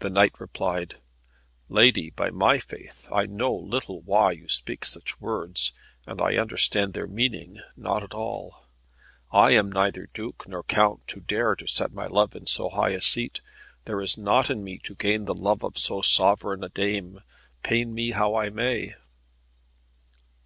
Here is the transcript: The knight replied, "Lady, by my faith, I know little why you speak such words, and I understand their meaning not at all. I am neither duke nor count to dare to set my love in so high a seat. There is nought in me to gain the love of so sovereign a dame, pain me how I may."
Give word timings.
The 0.00 0.10
knight 0.10 0.38
replied, 0.38 0.98
"Lady, 1.70 2.10
by 2.10 2.28
my 2.28 2.58
faith, 2.58 3.08
I 3.10 3.24
know 3.24 3.54
little 3.54 4.02
why 4.02 4.32
you 4.32 4.46
speak 4.46 4.84
such 4.84 5.22
words, 5.22 5.72
and 6.06 6.20
I 6.20 6.36
understand 6.36 6.92
their 6.92 7.06
meaning 7.06 7.62
not 7.74 8.02
at 8.02 8.12
all. 8.12 8.66
I 9.30 9.52
am 9.52 9.72
neither 9.72 10.10
duke 10.12 10.44
nor 10.46 10.62
count 10.62 11.08
to 11.08 11.20
dare 11.20 11.54
to 11.56 11.66
set 11.66 11.94
my 11.94 12.08
love 12.08 12.36
in 12.36 12.46
so 12.46 12.68
high 12.68 12.90
a 12.90 13.00
seat. 13.00 13.40
There 13.86 14.02
is 14.02 14.18
nought 14.18 14.50
in 14.50 14.62
me 14.62 14.76
to 14.80 14.94
gain 14.94 15.24
the 15.24 15.32
love 15.32 15.64
of 15.64 15.78
so 15.78 16.02
sovereign 16.02 16.62
a 16.62 16.68
dame, 16.68 17.22
pain 17.62 17.94
me 17.94 18.10
how 18.10 18.34
I 18.34 18.50
may." 18.50 18.96